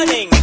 morning. 0.00 0.39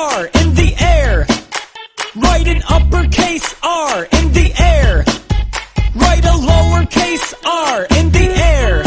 R 0.00 0.24
in 0.40 0.54
the 0.54 0.74
air. 0.80 1.26
Write 2.16 2.48
an 2.48 2.62
uppercase 2.70 3.54
R 3.62 4.04
in 4.18 4.32
the 4.32 4.50
air. 4.58 5.04
Write 5.94 6.24
a 6.24 6.36
lowercase 6.48 7.34
r 7.44 7.86
in 7.98 8.10
the 8.10 8.28
air. 8.54 8.82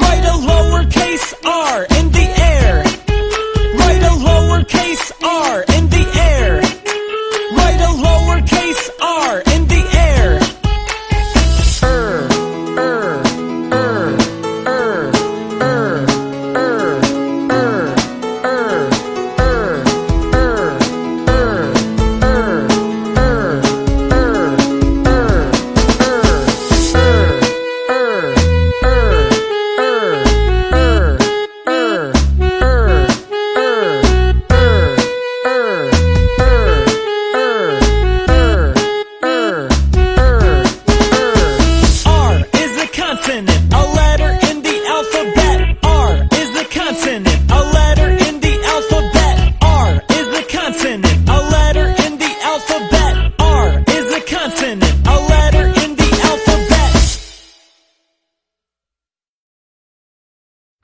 Write 0.00 0.24
a 0.32 0.36
lowercase 0.48 1.34
r 1.44 1.86
in 1.98 2.12
the 2.12 2.28
air. 2.52 2.84
Write 3.78 4.02
a 4.10 4.14
lowercase 4.28 5.10
r. 5.24 5.71